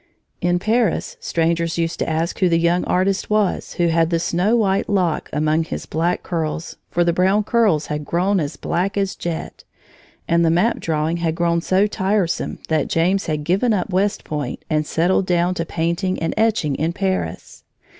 In 0.41 0.57
Paris 0.57 1.15
strangers 1.19 1.77
used 1.77 1.99
to 1.99 2.09
ask 2.09 2.39
who 2.39 2.49
the 2.49 2.57
young 2.57 2.83
artist 2.85 3.29
was 3.29 3.73
who 3.73 3.89
had 3.89 4.09
the 4.09 4.17
snow 4.17 4.55
white 4.57 4.89
lock 4.89 5.29
among 5.31 5.63
his 5.65 5.85
black 5.85 6.23
curls, 6.23 6.75
for 6.89 7.03
the 7.03 7.13
brown 7.13 7.43
curls 7.43 7.85
had 7.85 8.03
grown 8.03 8.39
as 8.39 8.57
black 8.57 8.97
as 8.97 9.13
jet, 9.13 9.63
and 10.27 10.43
the 10.43 10.49
map 10.49 10.79
drawing 10.79 11.17
had 11.17 11.35
grown 11.35 11.61
so 11.61 11.85
tiresome 11.85 12.57
that 12.67 12.87
James 12.87 13.27
had 13.27 13.43
given 13.43 13.73
up 13.73 13.91
West 13.91 14.23
Point 14.23 14.65
and 14.71 14.87
settled 14.87 15.27
down 15.27 15.53
to 15.53 15.67
painting 15.67 16.17
and 16.19 16.33
etching 16.35 16.73
in 16.73 16.93
Paris. 16.93 17.63